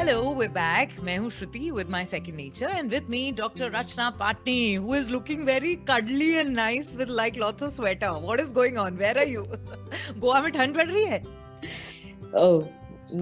Hello, 0.00 0.32
we're 0.38 0.48
back. 0.48 0.92
मैं 1.04 1.16
हूँ 1.18 1.30
Shruti 1.30 1.70
with 1.72 1.88
my 1.94 2.02
second 2.04 2.36
nature 2.36 2.68
and 2.78 2.90
with 2.90 3.08
me 3.14 3.20
Dr. 3.40 3.70
Rachna 3.70 4.06
Patni 4.18 4.76
who 4.84 4.94
is 4.98 5.10
looking 5.10 5.44
very 5.44 5.76
cuddly 5.90 6.38
and 6.42 6.54
nice 6.58 6.94
with 7.00 7.08
like 7.08 7.36
lots 7.36 7.62
of 7.62 7.72
sweater. 7.72 8.12
What 8.26 8.40
is 8.40 8.48
going 8.58 8.78
on? 8.78 8.96
Where 9.02 9.18
are 9.22 9.26
you? 9.32 9.42
Goa 10.18 10.40
में 10.42 10.50
ठंड 10.52 10.76
पड़ 10.76 10.86
रही 10.90 11.04
है? 11.04 11.22
Oh, 12.34 12.68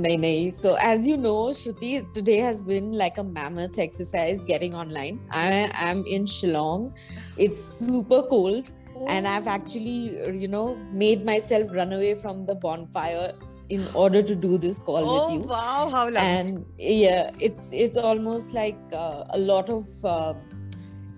nahi 0.05 0.19
nahi. 0.27 0.53
So 0.53 0.75
as 0.91 1.09
you 1.09 1.17
know, 1.17 1.39
Shruti, 1.63 1.93
today 2.13 2.39
has 2.39 2.63
been 2.63 2.93
like 2.93 3.19
a 3.19 3.25
mammoth 3.25 3.79
exercise 3.79 4.45
getting 4.45 4.75
online. 4.75 5.21
I 5.31 5.71
am 5.91 6.05
in 6.07 6.25
Shillong. 6.37 6.93
It's 7.37 7.65
super 7.65 8.23
cold. 8.35 8.71
And 9.09 9.27
I've 9.27 9.49
actually, 9.49 9.97
you 10.43 10.49
know, 10.49 10.77
made 10.93 11.25
myself 11.25 11.73
run 11.73 11.93
away 11.93 12.15
from 12.15 12.47
the 12.47 12.55
bonfire 12.55 13.33
in 13.70 13.88
order 13.94 14.22
to 14.24 14.36
do 14.36 14.58
this 14.58 14.80
call 14.80 15.04
oh, 15.08 15.24
with 15.24 15.34
you. 15.34 15.40
wow, 15.48 15.90
how 15.90 16.06
lovely. 16.06 16.18
And 16.18 16.66
yeah, 16.78 17.32
it's 17.40 17.72
it's 17.74 17.98
almost 17.98 18.54
like 18.54 18.78
uh, 18.94 19.26
a 19.30 19.38
lot 19.40 19.70
of 19.70 19.86
uh, 20.04 20.34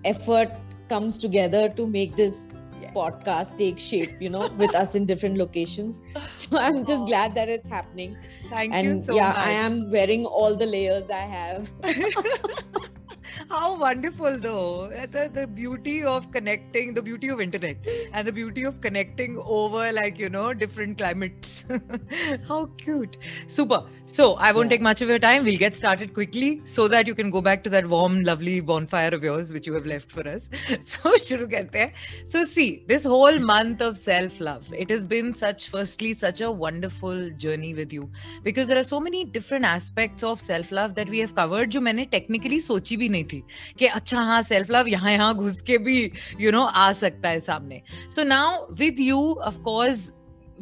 effort 0.04 0.50
comes 0.88 1.18
together 1.18 1.68
to 1.80 1.86
make 1.86 2.16
this 2.16 2.42
Yeah. 2.82 2.92
podcast 2.94 3.56
take 3.58 3.78
shape. 3.82 4.14
You 4.20 4.30
know, 4.30 4.48
with 4.62 4.74
us 4.74 4.94
in 5.00 5.06
different 5.06 5.38
locations. 5.38 6.02
So 6.40 6.58
I'm 6.58 6.84
just 6.84 7.02
Aw. 7.04 7.10
glad 7.12 7.34
that 7.36 7.48
it's 7.48 7.68
happening. 7.68 8.16
Thank 8.50 8.74
and 8.74 8.86
you 8.88 8.96
so 8.96 9.12
much. 9.12 9.16
yeah, 9.16 9.28
much. 9.36 9.46
I 9.46 9.50
am 9.66 9.90
wearing 9.90 10.26
all 10.26 10.56
the 10.64 10.66
layers 10.66 11.10
I 11.10 11.24
have. 11.36 11.70
how 13.48 13.78
wonderful 13.78 14.38
though. 14.38 14.88
The, 15.10 15.30
the 15.32 15.46
beauty 15.46 16.04
of 16.04 16.30
connecting 16.30 16.94
the 16.94 17.02
beauty 17.02 17.28
of 17.28 17.40
internet 17.40 17.76
and 18.12 18.26
the 18.26 18.32
beauty 18.32 18.64
of 18.64 18.80
connecting 18.80 19.38
over 19.44 19.92
like 19.92 20.18
you 20.18 20.28
know 20.28 20.54
different 20.54 20.98
climates. 20.98 21.64
How 22.48 22.66
cute. 22.76 23.18
Super. 23.46 23.84
So 24.06 24.34
i 24.34 24.52
won't 24.52 24.66
yeah. 24.66 24.76
take 24.76 24.80
much 24.80 25.02
of 25.02 25.08
your 25.08 25.18
time. 25.18 25.44
We'll 25.44 25.58
get 25.58 25.76
started 25.76 26.14
quickly 26.14 26.60
so 26.64 26.88
that 26.88 27.06
you 27.06 27.14
can 27.14 27.30
go 27.30 27.40
back 27.40 27.64
to 27.64 27.70
that 27.70 27.86
warm 27.86 28.22
lovely 28.22 28.60
bonfire 28.60 29.14
of 29.14 29.22
yours 29.22 29.52
which 29.52 29.66
you 29.66 29.74
have 29.74 29.86
left 29.86 30.10
for 30.10 30.26
us. 30.28 30.48
So 30.82 31.10
shuru 31.26 31.50
karte 31.50 31.72
there? 31.72 31.92
so 32.26 32.44
see 32.44 32.84
this 32.86 33.04
whole 33.04 33.38
month 33.38 33.80
of 33.80 33.98
self 33.98 34.40
love 34.40 34.66
it 34.72 34.90
has 34.90 35.04
been 35.04 35.32
such 35.32 35.68
firstly 35.68 36.14
such 36.14 36.40
a 36.40 36.50
wonderful 36.50 37.30
journey 37.30 37.74
with 37.74 37.92
you 37.92 38.10
because 38.42 38.68
there 38.68 38.78
are 38.78 38.84
so 38.84 39.00
many 39.00 39.24
different 39.24 39.64
aspects 39.64 40.22
of 40.22 40.40
self 40.40 40.72
love 40.72 40.94
that 40.94 41.08
we 41.08 41.18
have 41.18 41.34
covered 41.34 41.70
jo 41.70 41.80
maine 41.88 42.04
technically 42.16 42.60
sochi 42.68 42.98
bhi 43.02 43.10
nahi 43.16 43.21
नहीं 43.22 43.40
थी 43.40 43.76
कि 43.78 43.86
अच्छा 43.86 44.20
हाँ 44.20 44.42
self 44.42 44.70
love 44.70 44.88
यहाँ 44.88 45.12
यहाँ 45.12 45.34
घुस 45.34 45.60
के 45.60 45.78
भी 45.78 46.00
यू 46.02 46.46
you 46.46 46.52
नो 46.52 46.58
know 46.58 46.72
आ 46.74 46.92
सकता 46.92 47.28
है 47.28 47.40
सामने 47.40 47.82
now 48.26 48.66
with 48.80 48.98
you 48.98 49.20
of 49.42 49.62
course 49.62 50.10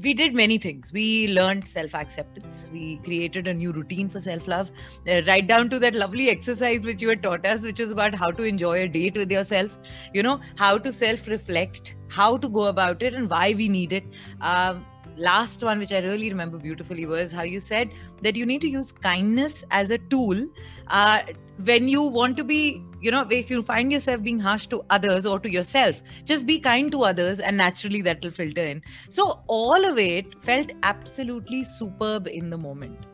we 0.05 0.13
did 0.15 0.35
many 0.35 0.57
things 0.59 0.93
we 0.93 1.29
learned 1.29 1.67
self 1.69 1.95
acceptance 1.95 2.69
we 2.73 2.99
created 3.05 3.47
a 3.47 3.55
new 3.55 3.73
routine 3.73 4.09
for 4.09 4.21
self 4.21 4.47
love 4.49 4.71
uh, 5.09 5.21
right 5.27 5.47
down 5.47 5.69
to 5.69 5.79
that 5.79 5.95
lovely 5.95 6.29
exercise 6.31 6.87
which 6.91 7.03
you 7.03 7.09
had 7.09 7.23
taught 7.23 7.45
us 7.45 7.63
which 7.63 7.81
is 7.81 7.91
about 7.91 8.15
how 8.15 8.31
to 8.31 8.43
enjoy 8.43 8.83
a 8.83 8.89
date 8.89 9.17
with 9.17 9.31
yourself 9.31 9.77
you 10.15 10.23
know 10.23 10.41
how 10.57 10.79
to 10.79 10.93
self 10.93 11.29
reflect 11.29 11.95
how 12.09 12.37
to 12.37 12.49
go 12.49 12.67
about 12.69 13.03
it 13.03 13.15
and 13.15 13.31
why 13.31 13.53
we 13.57 13.69
need 13.69 13.93
it 13.93 14.05
um, 14.41 14.85
last 15.17 15.63
one 15.63 15.79
which 15.79 15.93
i 15.93 15.99
really 15.99 16.29
remember 16.31 16.59
beautifully 16.59 17.07
was 17.07 17.33
how 17.33 17.43
you 17.43 17.61
said 17.61 17.91
that 18.23 18.37
you 18.37 18.47
need 18.47 18.61
to 18.61 18.69
use 18.69 18.93
kindness 18.93 19.65
as 19.71 19.91
a 19.91 19.99
tool 19.99 20.47
uh, 20.89 21.23
when 21.65 21.89
you 21.89 22.03
want 22.03 22.37
to 22.37 22.45
be 22.45 22.83
you 23.01 23.11
know 23.11 23.27
if 23.31 23.51
you 23.51 23.63
find 23.63 23.93
yourself 23.93 24.23
being 24.23 24.39
harsh 24.39 24.67
to 24.67 24.83
others 24.91 25.27
or 25.27 25.39
to 25.39 25.51
yourself 25.51 26.03
just 26.25 26.47
be 26.47 26.59
kind 26.59 26.91
to 26.93 27.03
others 27.03 27.41
and 27.41 27.57
naturally 27.57 28.03
that 28.03 28.23
will 28.23 28.31
filter 28.31 28.65
in. 28.65 28.83
So 29.09 29.43
all 29.47 29.85
of 29.85 29.99
it 29.99 30.43
felt 30.43 30.73
absolutely 30.83 31.65
superb 31.65 32.29
in 32.29 32.51
the 32.51 32.59
moment 32.59 33.10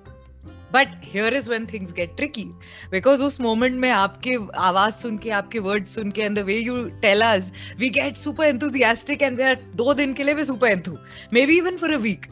but 0.75 0.87
here 1.01 1.31
is 1.39 1.47
when 1.49 1.65
things 1.67 1.91
get 1.91 2.15
tricky 2.17 2.45
because 2.91 3.21
उस 3.21 3.39
moment 3.41 3.79
में 3.83 3.89
आपके 3.89 4.35
आवाज 4.67 4.93
सुन 4.93 5.17
के 5.17 5.29
आपके 5.39 5.59
words 5.59 5.95
सुन 5.95 6.11
के 6.11 6.27
and 6.27 6.37
the 6.37 6.45
way 6.49 6.59
you 6.67 6.77
tell 7.01 7.23
us 7.23 7.51
we 7.83 7.89
get 7.99 8.17
super 8.17 8.47
enthusiastic 8.53 9.25
and 9.29 9.37
we 9.37 9.47
are 9.51 9.55
दो 9.75 9.93
दिन 9.93 10.13
के 10.13 10.23
लिए 10.23 10.35
भी 10.35 10.45
super 10.45 10.71
enthu 10.75 10.97
maybe 11.37 11.59
even 11.61 11.77
for 11.77 11.93
a 11.93 12.01
week 12.07 12.29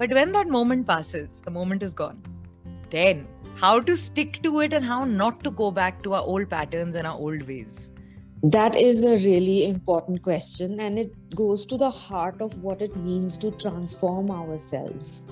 but 0.00 0.16
when 0.20 0.32
that 0.38 0.56
moment 0.56 0.86
passes 0.86 1.40
the 1.44 1.54
moment 1.60 1.82
is 1.82 1.94
gone 2.02 2.20
then 2.90 3.26
how 3.62 3.78
to 3.88 3.96
stick 3.96 4.42
to 4.42 4.60
it 4.60 4.72
and 4.72 4.84
how 4.84 5.04
not 5.04 5.42
to 5.44 5.50
go 5.62 5.70
back 5.70 6.02
to 6.02 6.14
our 6.14 6.22
old 6.34 6.50
patterns 6.50 6.94
and 6.94 7.06
our 7.06 7.18
old 7.28 7.48
ways 7.48 7.90
That 8.42 8.74
is 8.74 9.04
a 9.04 9.18
really 9.18 9.66
important 9.66 10.22
question, 10.22 10.80
and 10.80 10.98
it 10.98 11.12
goes 11.36 11.66
to 11.66 11.76
the 11.76 11.90
heart 11.90 12.40
of 12.40 12.62
what 12.62 12.80
it 12.80 12.96
means 12.96 13.36
to 13.36 13.50
transform 13.50 14.30
ourselves. 14.30 15.30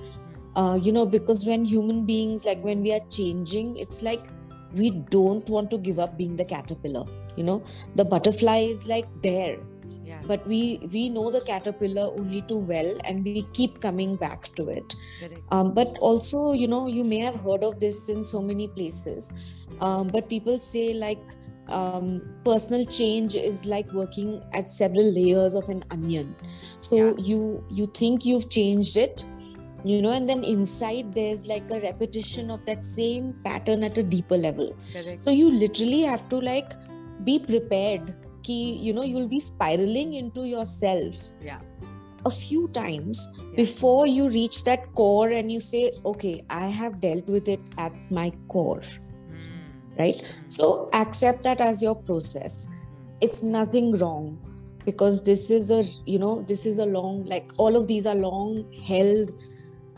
Uh, 0.55 0.77
you 0.81 0.91
know, 0.91 1.05
because 1.05 1.45
when 1.45 1.65
human 1.65 2.05
beings, 2.05 2.45
like 2.45 2.63
when 2.63 2.81
we 2.81 2.93
are 2.93 3.03
changing, 3.09 3.77
it's 3.77 4.03
like 4.03 4.27
we 4.73 4.89
don't 4.89 5.47
want 5.49 5.69
to 5.71 5.77
give 5.77 5.99
up 5.99 6.17
being 6.17 6.35
the 6.35 6.45
caterpillar. 6.45 7.05
You 7.35 7.43
know, 7.43 7.63
the 7.95 8.05
butterfly 8.05 8.57
is 8.59 8.87
like 8.87 9.07
there, 9.23 9.57
yeah 10.03 10.21
but 10.27 10.45
we 10.47 10.79
we 10.93 11.09
know 11.09 11.31
the 11.31 11.41
caterpillar 11.41 12.05
only 12.19 12.41
too 12.43 12.57
well, 12.57 12.93
and 13.05 13.23
we 13.25 13.41
keep 13.53 13.79
coming 13.81 14.15
back 14.15 14.53
to 14.55 14.69
it. 14.69 14.95
Um, 15.51 15.73
but 15.73 15.97
also, 15.99 16.53
you 16.53 16.67
know, 16.67 16.87
you 16.87 17.03
may 17.03 17.17
have 17.19 17.35
heard 17.35 17.63
of 17.63 17.79
this 17.79 18.09
in 18.09 18.23
so 18.23 18.41
many 18.41 18.67
places. 18.67 19.31
Um, 19.81 20.07
but 20.07 20.29
people 20.29 20.57
say 20.59 20.93
like 20.93 21.19
um, 21.69 22.21
personal 22.43 22.85
change 22.85 23.35
is 23.35 23.65
like 23.65 23.91
working 23.93 24.41
at 24.53 24.69
several 24.69 25.11
layers 25.11 25.55
of 25.55 25.69
an 25.69 25.83
onion. 25.91 26.35
So 26.77 26.95
Yeah. 26.95 27.13
you 27.17 27.63
you 27.69 27.87
think 27.87 28.25
you've 28.25 28.49
changed 28.49 28.97
it, 28.97 29.25
you 29.83 30.01
know, 30.01 30.11
and 30.11 30.29
then 30.29 30.43
inside 30.43 31.13
there's 31.13 31.47
like 31.47 31.69
a 31.71 31.79
repetition 31.81 32.49
of 32.51 32.65
that 32.65 32.85
same 32.85 33.33
pattern 33.43 33.83
at 33.83 33.97
a 33.97 34.03
deeper 34.03 34.37
level. 34.37 34.75
correct 34.93 35.19
So 35.21 35.31
you 35.31 35.51
literally 35.51 36.01
have 36.01 36.29
to 36.29 36.39
like 36.39 36.73
be 37.23 37.39
prepared. 37.39 38.15
Ki, 38.43 38.73
you 38.73 38.93
know, 38.93 39.03
you'll 39.03 39.27
be 39.27 39.39
spiraling 39.39 40.13
into 40.15 40.43
yourself 40.45 41.35
yeah 41.41 41.59
a 42.25 42.29
few 42.31 42.69
times 42.69 43.27
yeah. 43.37 43.43
before 43.57 44.07
you 44.07 44.29
reach 44.29 44.63
that 44.63 44.93
core 44.95 45.31
and 45.31 45.51
you 45.51 45.59
say 45.59 45.91
okay 46.05 46.41
i 46.49 46.67
have 46.67 47.01
dealt 47.01 47.27
with 47.27 47.49
it 47.49 47.59
at 47.77 47.91
my 48.09 48.31
core 48.47 48.81
Hmm. 49.29 49.99
right 49.99 50.21
Hmm. 50.21 50.47
so 50.47 50.89
accept 50.93 51.43
that 51.43 51.59
as 51.59 51.83
your 51.83 51.95
process 51.95 52.67
Hmm. 52.67 52.77
it's 53.21 53.43
nothing 53.43 53.91
wrong 54.03 54.39
because 54.85 55.23
this 55.23 55.51
is 55.51 55.69
a 55.71 55.83
you 56.05 56.17
know 56.19 56.43
this 56.47 56.65
is 56.65 56.79
a 56.79 56.85
long 56.85 57.23
like 57.25 57.51
all 57.57 57.75
of 57.75 57.87
these 57.87 58.05
are 58.07 58.15
long 58.15 58.65
held 58.87 59.31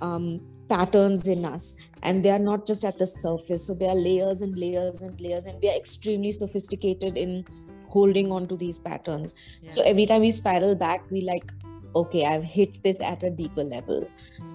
um, 0.02 0.42
patterns 0.70 1.28
in 1.28 1.46
us. 1.46 1.78
And 2.04 2.24
they 2.24 2.30
are 2.30 2.40
not 2.40 2.66
just 2.66 2.86
at 2.86 3.00
the 3.00 3.08
surface. 3.08 3.66
So 3.66 3.74
there 3.74 3.90
are 3.90 3.96
layers 3.96 4.42
and 4.42 4.58
layers 4.58 5.02
and 5.02 5.20
layers 5.20 5.46
and 5.46 5.60
we 5.62 5.70
are 5.70 5.76
extremely 5.76 6.32
sophisticated 6.32 7.18
in 7.18 7.46
holding 7.90 8.32
on 8.32 8.48
to 8.48 8.58
these 8.58 8.78
patterns. 8.78 9.36
So 9.68 9.82
every 9.84 10.06
time 10.06 10.22
we 10.22 10.32
spiral 10.32 10.76
back 10.76 11.10
we 11.10 11.22
like 11.22 11.52
okay 11.96 12.26
i've 12.26 12.44
hit 12.44 12.82
this 12.84 13.02
at 13.02 13.24
a 13.24 13.30
deeper 13.30 13.64
level. 13.64 14.08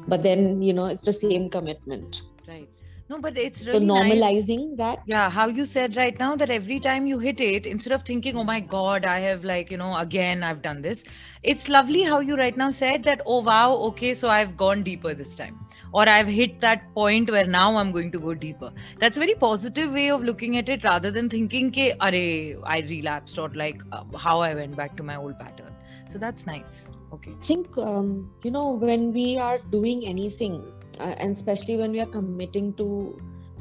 But 0.07 0.23
then 0.23 0.63
you 0.63 0.73
know 0.73 0.87
it's 0.87 1.01
the 1.03 1.13
same 1.13 1.49
commitment. 1.49 2.23
Right 2.47 2.69
no 3.11 3.19
but 3.21 3.37
it's 3.37 3.65
so 3.67 3.73
really 3.73 3.87
nice. 3.87 4.13
normalizing 4.13 4.77
that? 4.77 5.01
Yeah 5.07 5.31
how 5.31 5.47
you 5.49 5.65
said 5.65 5.97
right 5.97 6.19
now 6.19 6.37
that 6.37 6.51
every 6.57 6.79
time 6.81 7.07
you 7.07 7.19
hit 7.19 7.41
it 7.41 7.67
instead 7.67 7.93
of 7.93 8.05
thinking 8.11 8.37
oh 8.37 8.45
my 8.51 8.61
god 8.61 9.05
i 9.05 9.19
have 9.21 9.45
like 9.45 9.73
you 9.73 9.79
know 9.81 9.97
again 10.03 10.45
i've 10.51 10.63
done 10.63 10.81
this 10.83 11.03
it's 11.43 11.69
lovely 11.69 12.03
how 12.11 12.21
you 12.21 12.37
right 12.37 12.57
now 12.57 12.71
said 12.71 13.03
that 13.11 13.21
oh 13.27 13.41
wow 13.51 13.73
okay 13.89 14.15
so 14.15 14.29
i've 14.29 14.57
gone 14.57 14.85
deeper 14.91 15.15
this 15.23 15.35
time 15.35 15.59
or 15.93 16.09
i've 16.09 16.33
hit 16.39 16.61
that 16.61 16.87
point 16.95 17.31
where 17.37 17.47
now 17.47 17.77
i'm 17.77 17.91
going 17.93 18.11
to 18.13 18.21
go 18.21 18.35
deeper. 18.35 18.73
That's 18.99 19.17
a 19.17 19.21
very 19.21 19.35
positive 19.35 19.93
way 19.93 20.11
of 20.11 20.23
looking 20.23 20.57
at 20.57 20.69
it 20.69 20.85
rather 20.85 21.11
than 21.11 21.29
thinking 21.29 21.71
ke 21.73 21.87
are 22.01 22.15
i 22.75 22.85
relapsed 22.89 23.39
or 23.39 23.49
like 23.63 23.83
uh, 23.93 24.05
how 24.17 24.41
i 24.41 24.55
went 24.55 24.77
back 24.77 24.97
to 24.97 25.03
my 25.03 25.17
old 25.17 25.39
pattern. 25.39 25.75
So 26.09 26.19
that's 26.19 26.47
nice. 26.47 26.91
Okay. 27.13 27.33
I 27.41 27.45
think 27.45 27.79
um, 27.79 28.31
you 28.45 28.51
know 28.51 28.71
when 28.73 29.13
we 29.13 29.39
are 29.39 29.59
doing 29.71 30.07
anything, 30.07 30.63
uh, 31.01 31.15
and 31.19 31.33
especially 31.33 31.77
when 31.77 31.93
we 31.93 32.01
are 32.01 32.13
committing 32.19 32.73
to 32.75 32.87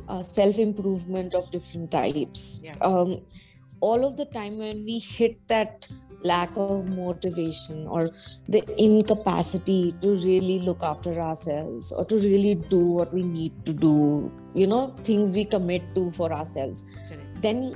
uh, 0.07 0.21
self 0.21 0.57
improvement 0.59 1.33
of 1.39 1.49
different 1.51 1.91
types, 1.91 2.61
Yeah. 2.63 2.75
um, 2.81 3.21
all 3.81 4.05
of 4.05 4.17
the 4.17 4.25
time 4.25 4.57
when 4.57 4.85
we 4.85 4.99
hit 4.99 5.47
that 5.47 5.87
lack 6.21 6.55
of 6.57 6.89
motivation 6.89 7.87
or 7.87 8.09
the 8.55 8.61
incapacity 8.77 9.95
to 10.01 10.15
really 10.15 10.59
look 10.59 10.83
after 10.83 11.13
ourselves 11.27 11.93
or 11.93 12.03
to 12.05 12.15
really 12.17 12.55
do 12.55 12.79
what 12.79 13.13
we 13.13 13.23
need 13.23 13.53
to 13.65 13.73
do, 13.73 14.29
you 14.53 14.67
know, 14.67 14.81
things 15.03 15.37
we 15.37 15.45
commit 15.45 15.81
to 15.95 16.11
for 16.11 16.33
ourselves, 16.33 16.83
correct 17.07 17.41
then 17.41 17.75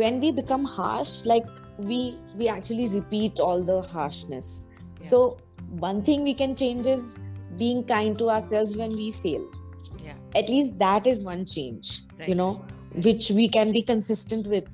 when 0.00 0.20
we 0.20 0.30
become 0.32 0.64
harsh, 0.64 1.24
like 1.24 1.46
we 1.78 2.18
we 2.36 2.48
actually 2.48 2.86
repeat 2.94 3.40
all 3.40 3.62
the 3.62 3.80
harshness 3.94 4.66
Yeah. 5.00 5.08
so 5.10 5.38
one 5.84 6.02
thing 6.08 6.22
we 6.22 6.34
can 6.34 6.54
change 6.62 6.86
is 6.86 7.18
being 7.62 7.82
kind 7.94 8.18
to 8.22 8.28
ourselves 8.36 8.76
when 8.82 8.94
we 9.02 9.08
fail 9.24 9.44
yeah 10.06 10.40
at 10.42 10.48
least 10.54 10.78
that 10.86 11.06
is 11.12 11.24
one 11.32 11.44
change 11.56 11.90
right. 12.18 12.28
you 12.30 12.36
know 12.42 12.52
which 13.08 13.30
we 13.40 13.48
can 13.58 13.72
be 13.78 13.82
consistent 13.92 14.46
with 14.54 14.66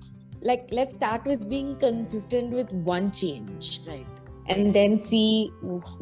like 0.51 0.65
let's 0.79 0.95
start 1.01 1.25
with 1.33 1.49
being 1.55 1.71
consistent 1.87 2.51
with 2.61 2.73
one 2.95 3.11
change 3.23 3.71
right 3.89 4.07
and 4.55 4.75
then 4.79 4.97
see 5.09 5.29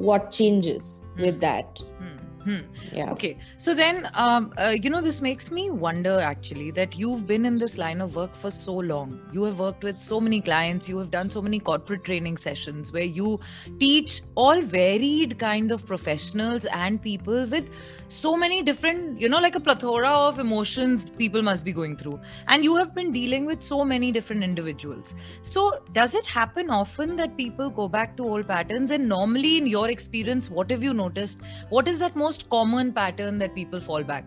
what 0.09 0.31
changes 0.39 0.85
with 1.25 1.37
Mhm. 1.37 1.41
that 1.47 1.81
Hmm. 2.01 2.16
Hmm. 2.47 2.59
Yeah. 2.93 3.11
Okay. 3.11 3.39
So 3.57 3.75
then, 3.75 4.09
um, 4.15 4.53
uh, 4.57 4.73
you 4.81 4.89
know, 4.89 5.01
this 5.01 5.21
makes 5.21 5.51
me 5.51 5.69
wonder 5.69 6.21
actually 6.21 6.71
that 6.73 6.97
you've 6.97 7.27
been 7.27 7.45
in 7.45 7.57
this 7.57 7.77
line 7.77 8.01
of 8.01 8.15
work 8.15 8.37
for 8.37 8.53
so 8.53 8.73
long. 8.73 9.19
You 9.33 9.43
have 9.45 9.59
worked 9.59 9.83
with 9.83 9.99
so 9.99 10.21
many 10.21 10.41
clients. 10.41 10.89
You 10.89 10.97
have 10.99 11.11
done 11.11 11.29
so 11.29 11.43
many 11.43 11.59
corporate 11.59 12.05
training 12.05 12.37
sessions 12.37 12.93
where 12.93 13.03
you 13.03 13.41
teach 13.81 14.23
all 14.37 14.61
varied 14.61 15.41
kind 15.41 15.73
of 15.73 15.85
professionals 15.85 16.67
and 16.67 17.03
people 17.03 17.47
with 17.47 17.69
so 18.07 18.37
many 18.37 18.63
different, 18.63 19.21
you 19.21 19.29
know, 19.29 19.41
like 19.41 19.57
a 19.57 19.61
plethora 19.61 20.09
of 20.09 20.39
emotions 20.39 21.11
people 21.11 21.43
must 21.43 21.65
be 21.65 21.73
going 21.73 21.97
through. 21.97 22.21
And 22.47 22.63
you 22.63 22.77
have 22.77 22.95
been 22.95 23.11
dealing 23.11 23.45
with 23.45 23.61
so 23.61 23.85
many 23.85 24.13
different 24.13 24.45
individuals. 24.45 25.17
So 25.43 25.81
does 25.93 26.15
it 26.15 26.27
happen 26.27 26.71
often 26.71 27.17
that 27.17 27.37
people 27.37 27.71
go 27.71 27.89
back 27.89 28.17
to 28.19 28.23
old 28.23 28.47
patterns? 28.47 28.93
And 28.93 29.09
normally, 29.09 29.59
in 29.59 29.67
your 29.67 29.91
experience, 29.91 30.49
what 30.49 30.71
have 30.71 30.85
you 30.85 30.95
noticed? 30.95 31.41
What 31.71 31.89
is 31.89 31.99
that 31.99 32.15
most 32.15 32.36
common 32.51 32.93
pattern 32.93 33.39
that 33.39 33.55
people 33.55 33.81
fall 33.81 34.03
back 34.03 34.25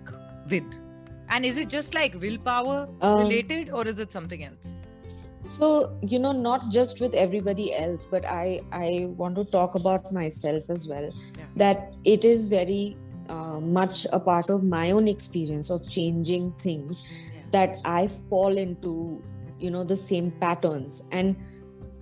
with? 0.50 0.64
And 1.30 1.46
is 1.46 1.58
it 1.58 1.70
just 1.70 1.94
like 1.94 2.16
willpower 2.16 2.88
Um, 3.02 3.20
related 3.20 3.70
or 3.70 3.88
is 3.88 4.00
it 4.00 4.12
something 4.12 4.44
else? 4.44 4.76
so 5.46 5.98
you 6.02 6.20
know 6.20 6.32
not 6.34 6.70
just 6.70 7.00
with 7.02 7.14
everybody 7.14 7.74
else 7.74 8.06
but 8.06 8.26
i 8.26 8.60
i 8.74 9.08
want 9.22 9.36
to 9.36 9.44
talk 9.46 9.76
about 9.76 10.12
myself 10.12 10.70
as 10.70 10.88
well 10.90 11.06
Yeah. 11.38 11.46
that 11.56 11.94
it 12.04 12.26
is 12.26 12.50
very 12.50 12.98
uh, 13.30 13.60
much 13.62 14.06
a 14.12 14.20
part 14.20 14.50
of 14.50 14.64
my 14.64 14.92
own 14.92 15.08
experience 15.08 15.70
of 15.70 15.90
changing 15.90 16.52
things 16.66 17.00
Yeah. 17.08 17.46
that 17.52 17.78
i 17.86 18.08
fall 18.08 18.58
into 18.58 19.24
you 19.60 19.72
know 19.72 19.86
the 19.86 19.96
same 19.96 20.30
patterns 20.44 21.02
and 21.12 21.36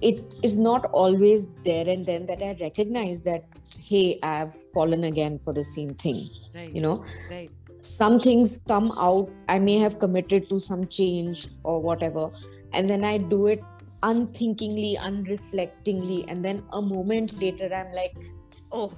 it 0.02 0.36
is 0.44 0.58
not 0.58 0.86
always 0.86 1.50
there 1.64 1.88
and 1.88 2.06
then 2.06 2.26
that 2.28 2.42
I 2.42 2.58
recognize 2.60 3.22
that, 3.24 3.46
hey, 3.80 4.20
I've 4.22 4.54
fallen 4.74 5.04
again 5.04 5.40
for 5.40 5.54
the 5.54 5.64
same 5.64 5.96
thing. 5.96 6.28
Right. 6.54 6.74
You 6.74 6.82
know, 6.82 7.06
right. 7.30 7.50
some 7.80 8.20
things 8.20 8.64
come 8.68 8.92
out, 8.98 9.30
I 9.50 9.60
may 9.60 9.78
have 9.78 10.00
committed 10.00 10.50
to 10.50 10.60
some 10.60 10.86
change 10.88 11.48
or 11.64 11.82
whatever, 11.82 12.30
and 12.74 12.90
then 12.90 13.04
I 13.04 13.18
do 13.18 13.48
it 13.48 13.64
unthinkingly, 14.04 14.98
unreflectingly, 15.02 16.26
and 16.28 16.46
then 16.46 16.64
a 16.74 16.82
moment 16.82 17.42
later, 17.42 17.74
I'm 17.74 17.92
like, 17.94 18.16
oh, 18.72 18.94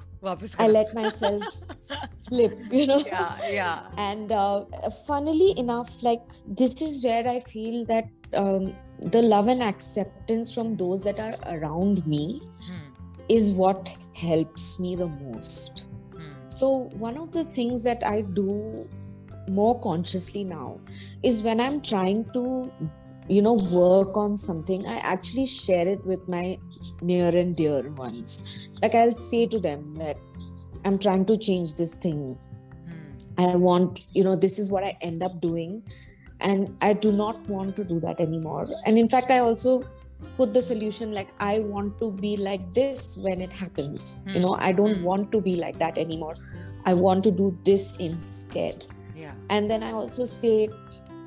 I 0.58 0.68
let 0.68 0.94
myself 0.94 1.44
slip, 1.78 2.60
you 2.72 2.88
know. 2.88 3.00
Yeah, 3.06 3.38
yeah. 3.50 3.80
And 3.98 4.32
uh, 4.32 4.66
funnily 5.08 5.58
enough, 5.58 6.04
like 6.04 6.22
this 6.46 6.82
is 6.82 7.04
where 7.04 7.28
I 7.28 7.40
feel 7.40 7.86
that 7.86 8.10
um, 8.34 8.76
the 9.02 9.22
love 9.22 9.48
and 9.48 9.64
acceptance 9.64 10.54
from 10.54 10.76
those 10.76 11.02
that 11.04 11.20
are 11.20 11.36
around 11.48 12.06
me 12.06 12.42
Hmm, 12.68 12.94
is 13.30 13.52
what 13.52 13.96
helps 14.14 14.80
me 14.80 14.96
the 14.96 15.08
most 15.08 15.88
hmm, 16.16 16.34
so, 16.48 16.90
one 16.94 17.18
of 17.18 17.32
the 17.32 17.44
things 17.44 17.84
that 17.84 18.06
I 18.06 18.22
do 18.22 18.88
more 19.48 19.80
consciously 19.80 20.44
now 20.44 20.80
is 21.24 21.42
when 21.44 21.60
I'm 21.60 21.82
trying 21.82 22.26
to, 22.34 22.72
you 23.28 23.42
know, 23.42 23.54
work 23.54 24.18
on 24.18 24.36
something, 24.38 24.86
I 24.86 24.98
actually 24.98 25.46
share 25.46 25.88
it 25.88 26.06
with 26.06 26.28
my 26.28 26.58
near 27.02 27.30
and 27.36 27.56
dear 27.56 27.90
ones. 27.92 28.70
Like, 28.82 28.96
I'll 28.96 29.16
say 29.16 29.46
to 29.48 29.60
them 29.60 29.96
that 29.96 30.18
I'm 30.86 31.00
trying 31.00 31.26
to 31.26 31.38
change 31.38 31.76
this 31.76 31.96
thing. 31.96 32.38
hmm. 32.86 33.14
I 33.38 33.56
want, 33.56 34.06
you 34.12 34.24
know, 34.24 34.36
this 34.36 34.60
is 34.60 34.72
what 34.72 34.84
I 34.84 34.98
end 35.02 35.24
up 35.24 35.40
doing. 35.42 35.84
And 36.42 36.76
I 36.82 36.94
do 36.94 37.12
not 37.12 37.48
want 37.50 37.76
to 37.78 37.84
do 37.84 38.00
that 38.02 38.20
anymore. 38.20 38.68
And 38.86 38.98
in 38.98 39.10
fact, 39.10 39.30
I 39.32 39.40
also 39.40 39.84
put 40.38 40.54
the 40.54 40.62
solution 40.62 41.12
like, 41.12 41.34
I 41.40 41.60
want 41.60 42.00
to 42.00 42.12
be 42.12 42.38
like 42.38 42.74
this 42.74 43.18
when 43.18 43.42
it 43.42 43.52
happens. 43.52 44.24
You 44.26 44.34
Hmm. 44.34 44.40
know, 44.42 44.58
I 44.60 44.72
don't 44.72 44.98
Hmm. 44.98 45.04
want 45.04 45.32
to 45.34 45.42
be 45.42 45.56
like 45.56 45.80
that 45.80 45.98
anymore. 45.98 46.36
I 46.86 46.94
want 46.94 47.24
to 47.26 47.32
do 47.32 47.58
this 47.64 47.96
instead. 47.98 48.86
Yeah. 49.16 49.34
And 49.50 49.70
then 49.70 49.84
I 49.84 49.92
also 49.92 50.24
say, 50.26 50.70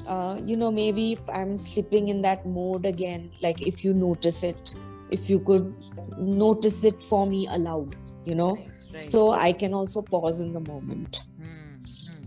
uh, 0.07 0.39
you 0.45 0.57
know, 0.57 0.71
maybe 0.71 1.13
if 1.13 1.29
I'm 1.29 1.59
slipping 1.59 2.09
in 2.09 2.23
that 2.23 2.47
mode 2.47 2.87
again, 2.87 3.31
like 3.43 3.61
if 3.63 3.85
you 3.85 3.93
notice 3.95 4.43
it, 4.43 4.75
if 5.11 5.29
you 5.29 5.39
could 5.41 5.75
notice 6.19 6.85
it 6.85 7.01
for 7.01 7.27
me 7.27 7.47
aloud, 7.49 7.95
you 8.25 8.35
know, 8.35 8.57
Right. 8.57 9.01
so 9.01 9.31
I 9.33 9.53
can 9.53 9.75
also 9.75 10.03
pause 10.03 10.41
in 10.41 10.53
the 10.53 10.61
moment 10.61 11.21
hmm. 11.39 11.77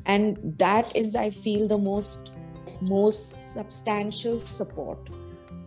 and 0.05 0.37
that 0.59 0.95
is 0.95 1.15
i 1.15 1.29
feel 1.29 1.67
the 1.67 1.77
most 1.77 2.33
most 2.81 3.53
substantial 3.53 4.39
support 4.39 4.97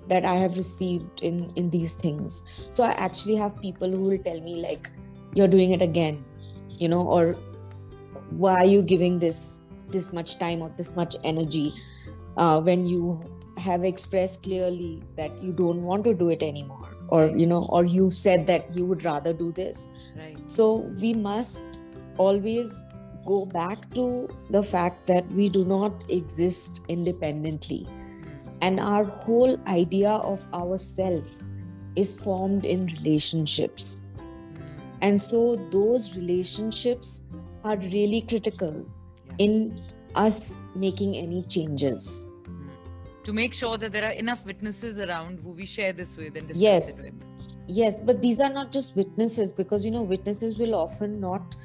that 0.08 0.24
i 0.24 0.34
have 0.34 0.56
received 0.56 1.22
in 1.22 1.52
in 1.56 1.70
these 1.70 1.94
things. 1.94 2.42
So 2.70 2.84
i 2.84 2.92
actually 2.92 3.36
have 3.36 3.60
people 3.60 3.90
who 3.90 4.02
will 4.04 4.18
tell 4.18 4.40
me 4.40 4.56
like 4.62 4.90
you're 5.34 5.48
doing 5.48 5.72
it 5.72 5.82
again 5.82 6.24
you 6.78 6.88
know 6.88 7.02
or 7.02 7.34
why 8.30 8.54
are 8.54 8.66
you 8.66 8.82
giving 8.82 9.18
this 9.18 9.60
this 9.90 10.12
much 10.12 10.38
time 10.38 10.62
or 10.62 10.70
this 10.76 10.96
much 10.96 11.16
energy 11.24 11.72
uh, 12.36 12.60
when 12.60 12.86
you 12.86 13.20
have 13.58 13.84
expressed 13.84 14.42
clearly 14.42 15.02
that 15.16 15.42
you 15.42 15.52
don't 15.52 15.82
want 15.82 16.04
to 16.04 16.14
do 16.14 16.28
it 16.28 16.42
anymore? 16.42 16.94
Or 17.08 17.26
you 17.26 17.46
know 17.46 17.64
or 17.70 17.84
you 17.84 18.10
said 18.10 18.46
that 18.48 18.76
you 18.76 18.84
would 18.84 19.04
rather 19.04 19.32
do 19.32 19.52
this. 19.52 19.88
Right. 20.16 20.48
so 20.48 20.88
we 21.00 21.14
must 21.14 21.80
always 22.18 22.84
go 23.28 23.38
back 23.54 23.82
to 23.94 24.04
the 24.56 24.62
fact 24.62 25.06
that 25.12 25.28
we 25.38 25.48
do 25.56 25.64
not 25.72 26.04
exist 26.18 26.80
independently. 26.88 27.80
Hmm, 27.84 28.58
And 28.66 28.80
our 28.80 29.04
whole 29.04 29.56
idea 29.68 30.10
of 30.10 30.46
ourself 30.62 31.42
is 32.04 32.14
formed 32.24 32.64
in 32.64 32.86
relationships. 32.98 33.90
hmm. 34.16 34.64
And 35.08 35.20
so 35.26 35.42
those 35.76 36.16
relationships 36.16 37.14
are 37.64 37.76
really 37.76 38.22
critical 38.32 38.74
in 39.38 39.54
us 40.14 40.40
making 40.74 41.16
any 41.16 41.42
changes. 41.56 42.28
Hmm. 42.46 42.68
To 43.24 43.32
make 43.32 43.54
sure 43.62 43.76
that 43.78 43.92
there 43.92 44.04
are 44.10 44.16
enough 44.26 44.44
witnesses 44.52 44.98
around 45.08 45.40
who 45.46 45.50
we 45.62 45.66
share 45.78 45.92
this 46.02 46.16
with 46.16 46.36
and 46.42 46.48
discuss 46.48 46.62
Yes. 46.62 47.00
it 47.00 47.14
with. 47.14 47.24
Yes, 47.78 48.00
but 48.00 48.22
these 48.22 48.40
are 48.40 48.52
not 48.52 48.72
just 48.72 48.96
witnesses 48.96 49.50
because 49.56 49.84
you 49.86 49.90
know 49.94 50.02
witnesses 50.02 50.54
will 50.60 50.74
often 50.74 51.20
not 51.24 51.56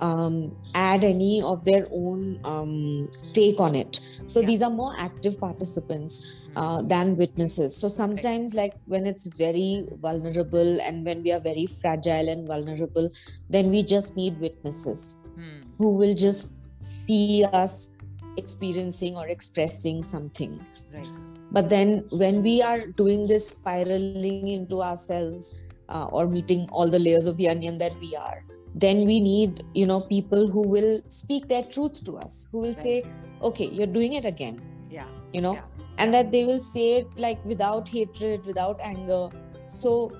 um, 0.00 0.56
add 0.74 1.04
any 1.04 1.42
of 1.42 1.64
their 1.64 1.86
own 1.92 2.38
um, 2.44 3.08
take 3.32 3.60
on 3.60 3.74
it. 3.74 4.00
So 4.26 4.40
Yeah. 4.40 4.46
these 4.46 4.62
are 4.62 4.70
more 4.70 4.94
active 4.98 5.38
participants 5.38 6.20
uh, 6.56 6.82
than 6.82 7.16
witnesses. 7.16 7.76
So 7.76 7.86
sometimes, 7.88 8.54
like 8.54 8.74
when 8.86 9.06
it's 9.06 9.26
very 9.26 9.84
vulnerable 10.00 10.80
and 10.80 11.04
when 11.04 11.22
we 11.22 11.32
are 11.32 11.40
very 11.40 11.66
fragile 11.66 12.28
and 12.28 12.46
vulnerable, 12.46 13.08
then 13.48 13.70
we 13.70 13.82
just 13.82 14.16
need 14.16 14.40
witnesses 14.40 15.18
Hmm. 15.36 15.62
who 15.78 15.94
will 15.96 16.14
just 16.14 16.54
see 16.80 17.44
us 17.44 17.90
experiencing 18.36 19.16
or 19.16 19.26
expressing 19.28 20.02
something 20.02 20.58
Right. 20.92 21.08
but 21.52 21.68
then 21.68 22.04
when 22.10 22.42
we 22.42 22.62
are 22.62 22.86
doing 23.00 23.26
this 23.26 23.48
spiraling 23.48 24.48
into 24.48 24.82
ourselves 24.82 25.54
uh, 25.88 26.06
or 26.06 26.26
meeting 26.26 26.68
all 26.70 26.88
the 26.88 26.98
layers 26.98 27.26
of 27.26 27.36
the 27.36 27.48
onion 27.48 27.78
that 27.78 27.92
we 28.00 28.14
are 28.16 28.42
then 28.74 29.04
we 29.06 29.20
need 29.20 29.64
you 29.74 29.86
know 29.86 30.00
people 30.00 30.46
who 30.46 30.66
will 30.68 31.00
speak 31.08 31.48
their 31.48 31.62
truth 31.62 32.04
to 32.04 32.16
us 32.16 32.48
who 32.52 32.58
will 32.60 32.74
say 32.74 33.02
okay 33.42 33.66
you're 33.66 33.86
doing 33.98 34.12
it 34.14 34.24
again 34.24 34.60
Yeah. 34.90 35.06
you 35.32 35.40
know 35.40 35.54
Yeah. 35.54 35.64
and 35.98 36.14
that 36.14 36.30
they 36.32 36.44
will 36.44 36.60
say 36.60 36.98
it 36.98 37.08
like 37.16 37.44
without 37.44 37.88
hatred 37.88 38.44
without 38.46 38.80
anger 38.80 39.28
so 39.66 40.12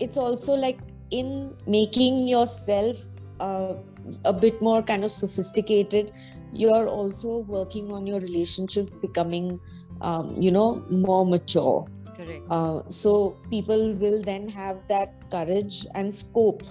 it's 0.00 0.16
also 0.18 0.54
like 0.54 0.78
in 1.10 1.54
making 1.66 2.28
yourself 2.28 2.98
uh, 3.40 3.74
a 4.24 4.32
bit 4.32 4.60
more 4.62 4.82
kind 4.82 5.04
of 5.04 5.10
sophisticated 5.10 6.12
you're 6.52 6.86
also 6.88 7.38
working 7.44 7.90
on 7.92 8.06
your 8.06 8.20
relationships 8.20 8.94
becoming 8.94 9.58
um, 10.00 10.34
you 10.40 10.50
know 10.50 10.84
more 10.90 11.24
mature 11.26 11.86
Correct. 12.16 12.42
uh, 12.50 12.82
so 12.88 13.36
people 13.50 13.94
will 13.94 14.22
then 14.22 14.48
have 14.48 14.86
that 14.88 15.30
courage 15.30 15.86
and 15.94 16.14
scope 16.14 16.62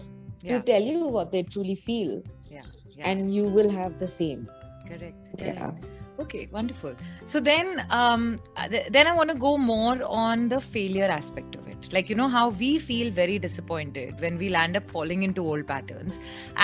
Yeah. 0.42 0.58
to 0.58 0.62
tell 0.72 0.82
you 0.82 1.06
what 1.18 1.32
they 1.32 1.42
truly 1.42 1.74
feel 1.74 2.22
Yeah. 2.50 2.62
Yeah. 2.96 3.08
and 3.10 3.34
you 3.34 3.44
will 3.58 3.70
have 3.70 3.98
the 3.98 4.08
same 4.08 4.48
correct. 4.88 5.14
yeah 5.38 5.52
correct. 5.66 5.92
Okay, 6.18 6.48
wonderful. 6.50 6.94
So 7.26 7.40
then, 7.40 7.82
um, 7.90 8.22
uh, 8.56 8.68
th- 8.68 8.86
then 8.90 9.06
I 9.06 9.12
want 9.16 9.28
to 9.28 9.34
go 9.40 9.58
more 9.58 9.96
on 10.18 10.48
the 10.48 10.60
failure 10.60 11.04
aspect 11.16 11.54
of 11.56 11.66
it. 11.72 11.88
Like 11.96 12.08
you 12.08 12.16
know 12.20 12.28
how 12.34 12.44
we 12.60 12.78
feel 12.78 13.10
very 13.18 13.38
disappointed 13.38 14.18
when 14.22 14.38
we 14.38 14.48
land 14.48 14.78
up 14.78 14.90
falling 14.90 15.24
into 15.26 15.44
old 15.46 15.66
patterns, 15.66 16.18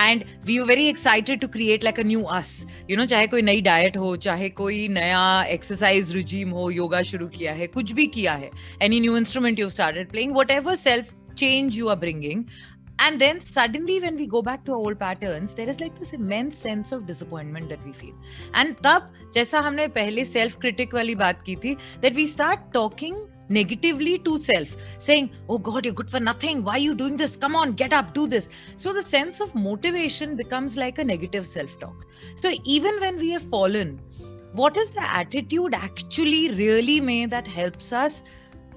and 0.05 0.25
we 0.47 0.59
were 0.59 0.65
very 0.71 0.87
excited 0.87 1.39
to 1.45 1.47
create 1.57 1.83
like 1.83 1.99
a 1.99 2.03
new 2.13 2.25
us. 2.39 2.55
You 2.87 2.97
know, 2.97 3.05
चाहे 3.13 3.27
कोई 3.35 3.41
नई 3.51 3.61
diet 3.69 3.95
हो, 4.05 4.15
चाहे 4.27 4.49
कोई 4.61 4.87
नया 4.97 5.21
exercise 5.59 6.11
regime 6.19 6.51
हो, 6.59 6.71
yoga 6.79 7.03
शुरू 7.13 7.27
किया 7.37 7.53
है, 7.61 7.67
कुछ 7.77 7.91
भी 8.01 8.07
किया 8.17 8.33
है, 8.33 8.51
any 8.89 8.99
new 9.07 9.15
instrument 9.23 9.63
you've 9.65 9.75
started 9.79 10.09
playing, 10.15 10.33
whatever 10.41 10.75
self 10.87 11.13
change 11.35 11.77
you 11.83 11.89
are 11.89 11.99
bringing, 12.07 12.47
and 12.99 13.19
then 13.19 13.41
suddenly 13.41 13.99
when 13.99 14.15
we 14.15 14.25
go 14.27 14.41
back 14.41 14.63
to 14.65 14.71
our 14.71 14.77
old 14.77 14.99
patterns 14.99 15.53
there 15.53 15.69
is 15.69 15.79
like 15.79 15.97
this 15.99 16.13
immense 16.13 16.57
sense 16.57 16.91
of 16.91 17.05
disappointment 17.05 17.67
that 17.69 17.83
we 17.85 17.91
feel 17.91 18.13
and 18.53 18.77
तब 18.83 19.11
जैसा 19.35 19.59
हमने 19.67 19.87
पहले 19.99 20.25
self 20.25 20.59
critic 20.61 20.93
वाली 20.93 21.15
बात 21.15 21.43
की 21.45 21.55
थी 21.63 21.75
that 22.01 22.21
we 22.21 22.27
start 22.37 22.71
talking 22.73 23.15
negatively 23.49 24.17
to 24.19 24.37
self, 24.37 24.75
saying, 24.99 25.29
Oh 25.49 25.57
God, 25.57 25.85
you're 25.85 25.93
good 25.93 26.09
for 26.09 26.19
nothing. 26.19 26.63
Why 26.63 26.73
are 26.73 26.79
you 26.79 26.95
doing 26.95 27.17
this? 27.17 27.35
Come 27.37 27.55
on, 27.55 27.73
get 27.73 27.93
up, 27.93 28.13
do 28.13 28.27
this. 28.27 28.49
So 28.75 28.93
the 28.93 29.01
sense 29.01 29.39
of 29.39 29.53
motivation 29.55 30.35
becomes 30.35 30.77
like 30.77 30.97
a 30.97 31.03
negative 31.03 31.47
self 31.47 31.79
talk. 31.79 32.05
So 32.35 32.53
even 32.63 32.99
when 32.99 33.17
we 33.17 33.31
have 33.31 33.43
fallen, 33.43 33.99
what 34.53 34.77
is 34.77 34.91
the 34.91 35.03
attitude 35.03 35.73
actually 35.73 36.49
really 36.51 37.01
may 37.01 37.25
that 37.25 37.47
helps 37.47 37.91
us 37.91 38.23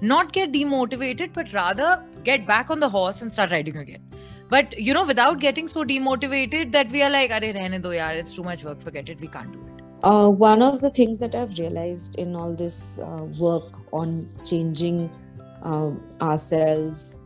not 0.01 0.31
get 0.31 0.51
demotivated, 0.51 1.33
but 1.33 1.53
rather 1.53 2.03
get 2.23 2.45
back 2.47 2.69
on 2.69 2.79
the 2.79 2.89
horse 2.89 3.21
and 3.21 3.31
start 3.31 3.51
riding 3.51 3.77
again? 3.77 4.03
But 4.52 4.78
you 4.78 4.92
know, 4.92 5.06
without 5.06 5.40
getting 5.40 5.66
so 5.66 5.82
demotivated 5.82 6.72
that 6.72 6.90
we 6.90 7.02
are 7.02 7.08
like, 7.08 7.30
Are 7.30 7.40
rehne 7.40 7.82
do 7.84 7.92
yaar, 7.98 8.14
it's 8.22 8.34
too 8.34 8.42
much 8.42 8.64
work, 8.64 8.82
forget 8.86 9.08
it, 9.08 9.20
we 9.20 9.28
can't 9.36 9.52
do 9.52 9.60
it. 9.60 9.82
Uh, 10.08 10.28
one 10.28 10.62
of 10.66 10.80
the 10.82 10.90
things 10.90 11.20
that 11.20 11.34
I've 11.34 11.56
realized 11.58 12.16
in 12.16 12.36
all 12.36 12.54
this 12.54 12.98
uh, 12.98 13.24
work 13.38 13.78
on 13.92 14.28
changing 14.44 14.98
uh, 15.62 15.92
ourselves 16.20 17.20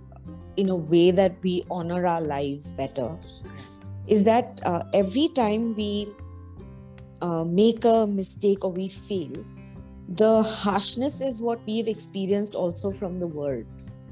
in 0.56 0.68
a 0.68 0.76
way 0.76 1.11
that 1.11 1.42
we 1.42 1.64
honor 1.68 2.06
our 2.06 2.21
lives 2.21 2.71
better 2.71 3.11
is 4.06 4.23
that 4.25 4.61
uh, 4.64 4.85
every 4.95 5.28
time 5.40 5.75
we 5.75 6.09
uh, 7.23 7.42
make 7.45 7.85
a 7.85 8.06
mistake 8.06 8.64
or 8.64 8.71
we 8.71 8.88
fail, 8.88 9.45
the 10.09 10.42
harshness 10.42 11.21
is 11.21 11.42
what 11.42 11.59
we've 11.66 11.88
experienced 11.88 12.54
also 12.54 12.92
from 12.92 13.18
the 13.18 13.26
world. 13.26 13.64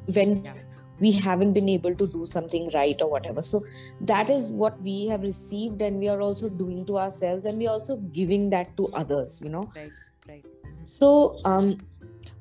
When 0.06 0.63
we 1.00 1.12
haven't 1.12 1.52
been 1.52 1.68
able 1.68 1.94
to 1.94 2.06
do 2.06 2.24
something 2.24 2.70
right 2.74 3.00
or 3.00 3.10
whatever. 3.10 3.42
So 3.42 3.62
that 4.00 4.30
is 4.30 4.52
what 4.52 4.80
we 4.80 5.06
have 5.08 5.22
received 5.22 5.82
and 5.82 5.98
we 5.98 6.08
are 6.08 6.20
also 6.20 6.48
doing 6.48 6.84
to 6.86 6.98
ourselves 6.98 7.46
and 7.46 7.58
we 7.58 7.66
are 7.66 7.72
also 7.72 7.96
giving 7.96 8.50
that 8.50 8.76
to 8.76 8.88
others 8.88 9.42
you 9.42 9.50
know. 9.50 9.70
Right 9.76 9.90
right. 10.28 10.44
So 10.84 11.38
um 11.44 11.80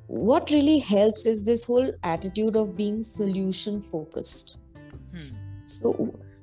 what 0.07 0.51
really 0.51 0.79
helps 0.79 1.25
is 1.25 1.43
this 1.43 1.63
whole 1.63 1.91
attitude 2.03 2.55
of 2.55 2.75
being 2.75 3.01
solution 3.03 3.81
focused. 3.81 4.57
Hmm. 5.11 5.29
so 5.65 5.89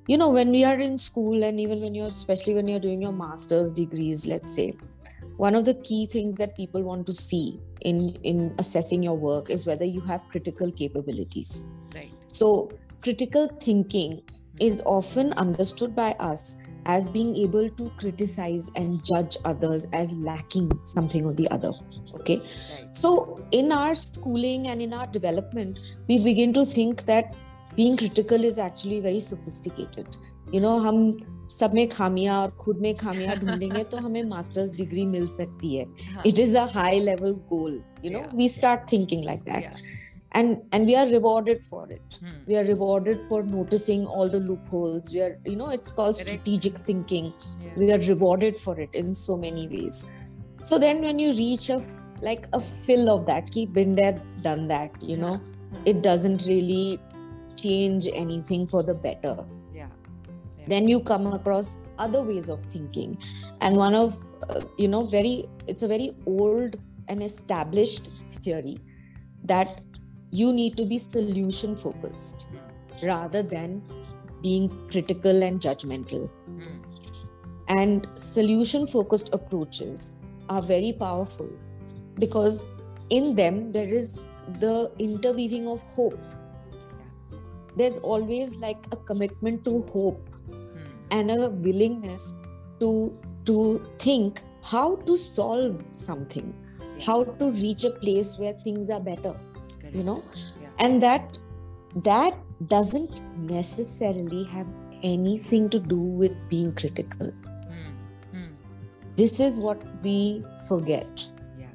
you 0.07 0.17
know 0.19 0.29
when 0.31 0.51
we 0.51 0.65
are 0.65 0.81
in 0.81 0.97
school 0.97 1.45
and 1.45 1.61
even 1.61 1.81
when 1.81 1.95
you're 1.95 2.07
especially 2.07 2.55
when 2.55 2.69
you're 2.69 2.81
doing 2.85 3.03
your 3.03 3.13
master's 3.13 3.73
degrees 3.73 4.27
let's 4.27 4.55
say 4.55 4.75
one 5.37 5.55
of 5.55 5.65
the 5.65 5.75
key 5.89 6.07
things 6.07 6.35
that 6.37 6.57
people 6.57 6.83
want 6.83 7.07
to 7.07 7.13
see 7.13 7.61
in 7.81 8.01
in 8.31 8.55
assessing 8.59 9.03
your 9.03 9.17
work 9.17 9.51
is 9.51 9.67
whether 9.67 9.85
you 9.85 10.01
have 10.01 10.29
critical 10.29 10.73
capabilities 10.81 11.67
so, 12.30 12.70
critical 13.02 13.48
thinking 13.62 14.22
is 14.60 14.82
often 14.86 15.34
understood 15.34 15.96
by 15.96 16.12
us 16.14 16.58
as 16.86 17.08
being 17.08 17.36
able 17.36 17.70
to 17.70 17.90
criticize 17.98 18.72
and 18.76 19.04
judge 19.04 19.38
others 19.44 19.88
as 19.92 20.14
lacking 20.20 20.72
something 20.84 21.26
or 21.26 21.34
the 21.34 21.48
other 21.50 21.72
okay 22.14 22.38
right. 22.38 22.96
so 22.96 23.40
in 23.52 23.72
our 23.72 23.96
schooling 23.96 24.68
and 24.68 24.82
in 24.82 24.94
our 24.94 25.08
development 25.08 25.80
we 26.08 26.20
begin 26.24 26.54
to 26.54 26.66
think 26.66 27.04
that 27.06 27.36
being 27.76 27.98
critical 27.98 28.44
is 28.44 28.60
actually 28.60 29.00
very 29.00 29.20
sophisticated 29.20 30.18
you 30.52 30.62
know 30.62 30.80
हम 30.80 31.02
सब 31.52 31.74
में 31.74 31.88
खामियां 31.90 32.36
और 32.42 32.52
खुद 32.60 32.78
में 32.82 32.94
खामियां 32.98 33.36
ढूंढेंगे 33.40 33.84
तो 33.90 33.98
हमें 34.06 34.24
मास्टर्स 34.30 34.72
डिग्री 34.76 35.06
मिल 35.08 35.28
सकती 35.28 35.76
है 35.76 35.86
it 36.28 36.40
is 36.40 36.56
a 36.56 36.64
high 36.76 37.00
level 37.00 37.34
goal 37.50 37.82
you 38.06 38.12
know 38.12 38.24
we 38.38 38.48
start 38.50 38.92
thinking 38.92 39.24
like 39.24 39.42
that 39.42 39.82
and 40.33 40.63
and 40.73 40.87
we 40.87 40.95
are 40.95 41.07
rewarded 41.07 41.63
for 41.63 41.91
it 41.91 42.19
hmm. 42.21 42.39
we 42.47 42.57
are 42.57 42.65
rewarded 42.65 43.23
for 43.25 43.43
noticing 43.43 44.07
all 44.07 44.29
the 44.29 44.39
loopholes 44.39 45.13
we 45.13 45.21
are 45.21 45.39
you 45.45 45.57
know 45.57 45.71
it's 45.71 45.91
called 45.91 46.15
strategic 46.15 46.79
thinking 46.79 47.33
yeah. 47.61 47.71
we 47.77 47.93
are 47.93 47.99
rewarded 47.99 48.59
for 48.59 48.79
it 48.81 48.91
in 48.95 49.13
so 49.13 49.37
many 49.37 49.67
ways 49.69 50.13
so 50.63 50.79
then 50.79 51.03
when 51.03 51.19
you 51.19 51.33
reach 51.33 51.69
a 51.71 51.81
like 52.21 52.47
a 52.53 52.61
fill 52.61 53.11
of 53.11 53.27
that 53.27 53.51
keep 53.51 53.73
been 53.73 53.95
there 53.95 54.21
done 54.43 54.69
that 54.69 54.91
you 55.03 55.17
know 55.17 55.37
hmm. 55.37 55.83
it 55.85 56.03
doesn't 56.03 56.47
really 56.47 57.01
change 57.57 58.09
anything 58.13 58.67
for 58.67 58.83
the 58.83 58.95
better 58.95 59.37
yeah. 59.75 59.89
yeah. 60.59 60.65
then 60.69 60.87
you 60.87 61.01
come 61.01 61.27
across 61.33 61.77
other 61.99 62.23
ways 62.23 62.49
of 62.49 62.63
thinking 62.63 63.19
and 63.61 63.77
one 63.77 63.95
of 63.95 64.15
uh, 64.49 64.61
you 64.79 64.87
know 64.87 65.05
very 65.05 65.49
it's 65.67 65.83
a 65.83 65.89
very 65.89 66.15
old 66.27 66.77
and 67.09 67.23
established 67.23 68.11
theory 68.29 68.79
that 69.45 69.81
you 70.31 70.53
need 70.53 70.77
to 70.77 70.85
be 70.85 70.99
solution 70.99 71.77
focused 71.77 72.49
rather 73.03 73.43
than 73.43 73.83
being 74.43 74.69
critical 74.89 75.43
and 75.43 75.61
judgmental. 75.61 76.31
Mm. 76.49 76.85
And 77.69 78.09
solution 78.15 78.87
focused 78.87 79.35
approaches 79.35 80.17
are 80.49 80.63
very 80.63 80.93
powerful 80.93 81.49
because 82.19 82.69
in 83.11 83.35
them 83.35 83.73
there 83.73 83.89
is 83.89 84.25
the 84.61 84.93
interweaving 84.99 85.69
of 85.69 85.83
hope. 85.83 86.19
There's 87.77 87.99
always 87.99 88.59
like 88.59 88.87
a 88.93 88.97
commitment 88.97 89.65
to 89.65 89.83
hope 89.93 90.29
mm. 90.49 90.93
and 91.11 91.31
a 91.31 91.51
willingness 91.51 92.35
to 92.81 93.19
to 93.47 93.85
think 93.99 94.43
how 94.63 94.97
to 94.97 95.17
solve 95.17 95.83
something, 95.97 96.55
how 97.05 97.25
to 97.25 97.51
reach 97.51 97.85
a 97.85 97.91
place 97.91 98.39
where 98.39 98.53
things 98.53 98.91
are 98.91 99.01
better 99.01 99.35
you 99.93 100.03
know 100.03 100.23
yeah. 100.61 100.69
and 100.79 101.03
that 101.03 101.39
that 102.05 102.35
doesn't 102.69 103.21
necessarily 103.39 104.45
have 104.45 104.67
anything 105.03 105.69
to 105.71 105.79
do 105.79 105.99
with 105.99 106.33
being 106.49 106.73
critical 106.75 107.29
mm. 107.29 107.93
Mm. 108.35 108.53
this 109.17 109.41
is 109.41 109.59
what 109.59 109.83
we 110.03 110.45
forget 110.69 111.25
yeah. 111.59 111.67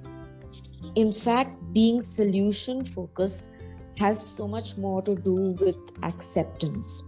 in 0.96 1.12
fact 1.12 1.58
being 1.74 2.02
solution 2.02 2.86
focused 2.86 3.52
has 3.98 4.26
so 4.26 4.48
much 4.48 4.78
more 4.78 5.02
to 5.02 5.16
do 5.16 5.52
with 5.60 5.78
acceptance 6.04 7.04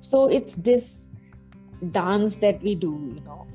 so 0.00 0.28
it's 0.28 0.54
this 0.56 1.10
dance 1.90 2.36
that 2.36 2.60
we 2.62 2.74
do 2.74 2.92
you 3.14 3.20
know 3.20 3.46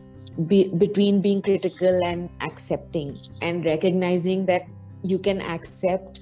be, 0.48 0.70
between 0.70 1.22
being 1.22 1.42
critical 1.42 2.04
and 2.06 2.30
accepting 2.42 3.20
and 3.42 3.66
recognizing 3.66 4.46
that 4.46 4.64
you 5.04 5.20
can 5.20 5.42
accept 5.42 6.22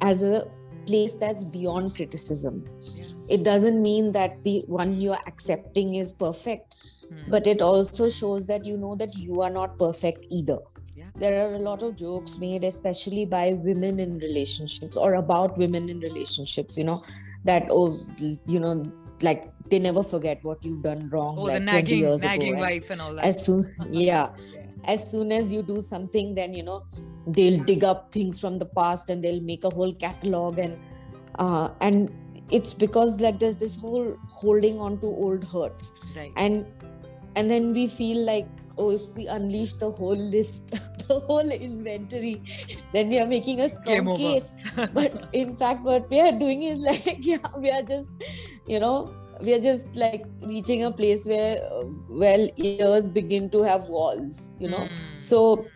as 0.00 0.22
a 0.22 0.46
place 0.86 1.12
that's 1.14 1.44
beyond 1.44 1.94
criticism. 1.94 2.64
Yeah. 2.80 3.04
It 3.28 3.42
doesn't 3.42 3.82
mean 3.82 4.12
that 4.12 4.42
the 4.44 4.64
one 4.66 5.00
you're 5.00 5.18
accepting 5.26 5.94
is 5.94 6.12
perfect, 6.12 6.76
hmm. 7.08 7.30
but 7.30 7.46
it 7.46 7.60
also 7.60 8.08
shows 8.08 8.46
that 8.46 8.64
you 8.64 8.76
know 8.76 8.94
that 8.96 9.16
you 9.16 9.40
are 9.40 9.50
not 9.50 9.78
perfect 9.78 10.26
either. 10.30 10.58
Yeah. 10.94 11.06
There 11.16 11.48
are 11.48 11.54
a 11.54 11.58
lot 11.58 11.82
of 11.82 11.96
jokes 11.96 12.38
made, 12.38 12.64
especially 12.64 13.24
by 13.24 13.52
women 13.52 13.98
in 13.98 14.18
relationships 14.18 14.96
or 14.96 15.14
about 15.14 15.58
women 15.58 15.88
in 15.88 16.00
relationships, 16.00 16.78
you 16.78 16.84
know, 16.84 17.02
that, 17.44 17.66
oh, 17.70 17.98
you 18.18 18.60
know, 18.60 18.90
like 19.22 19.50
they 19.70 19.78
never 19.78 20.02
forget 20.02 20.38
what 20.44 20.64
you've 20.64 20.82
done 20.82 21.08
wrong 21.10 21.36
oh, 21.38 21.44
like 21.44 21.54
the 21.54 21.60
nagging, 21.60 21.84
20 21.84 21.96
years 21.96 22.22
nagging 22.22 22.52
ago. 22.54 22.62
wife 22.62 22.90
and 22.90 23.00
all 23.00 23.14
that. 23.14 23.24
As 23.24 23.44
soon, 23.44 23.74
yeah. 23.90 24.30
yeah 24.54 24.65
as 24.86 25.10
soon 25.10 25.32
as 25.32 25.52
you 25.52 25.62
do 25.62 25.80
something 25.80 26.34
then 26.34 26.54
you 26.54 26.62
know 26.62 26.84
they'll 27.26 27.62
dig 27.64 27.84
up 27.84 28.12
things 28.12 28.40
from 28.40 28.58
the 28.58 28.66
past 28.66 29.10
and 29.10 29.22
they'll 29.22 29.40
make 29.40 29.64
a 29.64 29.70
whole 29.70 29.92
catalog 29.92 30.58
and 30.58 30.78
uh, 31.38 31.70
and 31.80 32.10
it's 32.50 32.74
because 32.74 33.20
like 33.20 33.38
there's 33.38 33.56
this 33.56 33.80
whole 33.80 34.16
holding 34.28 34.80
on 34.80 34.98
to 35.00 35.06
old 35.06 35.44
hurts. 35.44 35.92
Right. 36.16 36.32
and 36.36 36.64
and 37.34 37.50
then 37.50 37.72
we 37.72 37.86
feel 37.86 38.24
like 38.24 38.46
oh 38.78 38.90
if 38.90 39.02
we 39.16 39.26
unleash 39.26 39.74
the 39.74 39.90
whole 39.90 40.16
list 40.16 40.70
the 41.08 41.20
whole 41.20 41.50
inventory 41.50 42.42
then 42.92 43.08
we 43.08 43.18
are 43.18 43.26
making 43.26 43.60
a 43.60 43.68
strong 43.68 44.16
case. 44.16 44.52
But 44.92 45.28
in 45.32 45.56
fact 45.56 45.82
what 45.82 46.08
we 46.10 46.20
are 46.20 46.32
doing 46.32 46.62
is 46.62 46.80
like 46.80 47.18
yeah 47.20 47.38
we 47.58 47.70
are 47.70 47.82
just 47.82 48.10
you 48.66 48.80
know 48.80 49.14
we 49.40 49.54
are 49.54 49.60
just 49.60 49.96
like 49.96 50.24
reaching 50.42 50.84
a 50.84 50.90
place 50.90 51.26
where 51.26 51.62
uh, 51.64 51.84
well 52.08 52.48
ears 52.56 53.08
begin 53.08 53.48
to 53.50 53.62
have 53.62 53.82
walls 53.88 54.50
you 54.58 54.68
know 54.68 54.88
mm. 54.88 55.20
so 55.20 55.66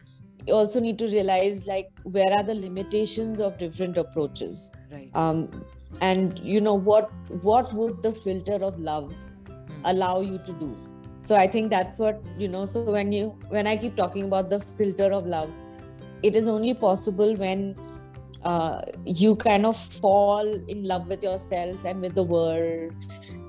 you 0.46 0.54
also 0.54 0.80
need 0.80 0.98
to 0.98 1.06
realize 1.06 1.66
like 1.66 1.90
where 2.04 2.32
are 2.32 2.42
the 2.42 2.54
limitations 2.54 3.40
of 3.40 3.58
different 3.58 3.98
approaches 3.98 4.70
right 4.90 5.10
um 5.14 5.64
and 6.00 6.38
you 6.38 6.60
know 6.60 6.74
what 6.74 7.10
what 7.42 7.72
would 7.74 8.02
the 8.02 8.12
filter 8.12 8.58
of 8.70 8.78
love 8.78 9.12
mm. 9.46 9.80
allow 9.84 10.20
you 10.20 10.38
to 10.38 10.52
do 10.52 10.76
so 11.20 11.36
i 11.36 11.46
think 11.46 11.70
that's 11.70 11.98
what 11.98 12.22
you 12.38 12.48
know 12.48 12.64
so 12.64 12.82
when 12.82 13.12
you 13.12 13.28
when 13.48 13.66
i 13.66 13.76
keep 13.76 13.96
talking 13.96 14.24
about 14.24 14.48
the 14.48 14.60
filter 14.60 15.12
of 15.12 15.26
love 15.26 15.50
it 16.22 16.36
is 16.36 16.48
only 16.48 16.74
possible 16.74 17.34
when 17.36 17.74
uh, 18.42 18.80
you 19.04 19.36
kind 19.36 19.66
of 19.66 19.76
fall 19.76 20.46
in 20.68 20.84
love 20.84 21.08
with 21.08 21.22
yourself 21.22 21.84
and 21.84 22.00
with 22.00 22.14
the 22.14 22.22
world 22.22 22.92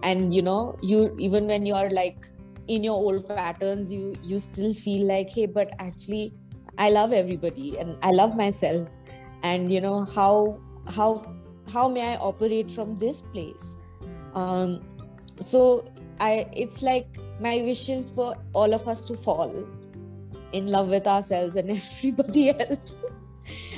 and 0.04 0.34
you 0.34 0.42
know 0.42 0.78
you 0.82 1.16
even 1.20 1.48
when 1.48 1.66
you 1.66 1.74
are 1.74 1.90
like 1.90 2.28
in 2.68 2.84
your 2.84 2.96
old 2.96 3.28
patterns 3.28 3.92
you 3.92 4.16
you 4.24 4.40
still 4.40 4.74
feel 4.74 5.08
like 5.08 5.30
hey 5.30 5.46
but 5.46 5.72
actually 5.80 6.34
i 6.78 6.90
love 6.90 7.14
everybody 7.14 7.78
and 7.78 7.98
i 8.04 8.12
love 8.12 8.36
myself 8.36 8.98
and 9.44 9.72
you 9.72 9.82
know 9.82 10.04
how 10.16 10.60
how 10.96 11.26
how 11.72 11.88
may 11.88 12.14
i 12.14 12.16
operate 12.18 12.72
from 12.72 12.96
this 12.96 13.22
place 13.22 13.78
um 14.36 14.80
so 15.40 15.86
i 16.20 16.48
it's 16.54 16.82
like 16.82 17.08
my 17.40 17.58
wish 17.62 17.90
is 17.90 18.12
for 18.12 18.36
all 18.54 18.74
of 18.74 18.88
us 18.88 19.06
to 19.06 19.16
fall 19.16 19.66
in 20.52 20.68
love 20.68 20.88
with 20.90 21.08
ourselves 21.08 21.56
and 21.56 21.72
everybody 21.82 22.50
else 22.50 23.12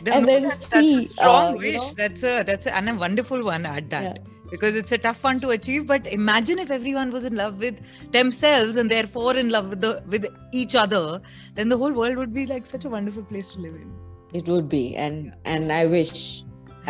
and 0.05 0.27
then 0.27 0.43
that's, 0.43 0.69
see, 0.69 0.95
that's 0.95 1.11
a 1.11 1.15
strong 1.15 1.53
uh, 1.53 1.57
wish. 1.57 1.65
you 1.65 1.77
know, 1.77 1.93
that's 1.95 2.23
a 2.23 2.43
that's 2.43 2.65
a, 2.65 2.75
and 2.75 2.89
a 2.89 2.95
wonderful 2.95 3.43
one 3.43 3.65
at 3.65 3.89
that. 3.89 4.03
Yeah. 4.03 4.32
Because 4.53 4.75
it's 4.79 4.91
a 4.95 4.97
tough 5.03 5.23
one 5.27 5.39
to 5.43 5.49
achieve, 5.49 5.87
but 5.91 6.05
imagine 6.15 6.59
if 6.63 6.71
everyone 6.75 7.11
was 7.11 7.25
in 7.25 7.35
love 7.35 7.57
with 7.57 7.79
themselves 8.15 8.75
and 8.81 8.91
therefore 8.95 9.35
in 9.43 9.49
love 9.49 9.69
with 9.69 9.81
the 9.85 9.93
with 10.15 10.27
each 10.51 10.75
other, 10.81 11.21
then 11.55 11.69
the 11.69 11.77
whole 11.83 11.95
world 12.01 12.17
would 12.17 12.33
be 12.35 12.45
like 12.51 12.67
such 12.73 12.85
a 12.85 12.91
wonderful 12.95 13.23
place 13.23 13.53
to 13.53 13.63
live 13.67 13.77
in. 13.83 13.89
it 14.41 14.47
would 14.51 14.69
be, 14.69 14.95
and 14.95 15.33
and 15.53 15.71
I 15.71 15.85
wish, 15.95 16.43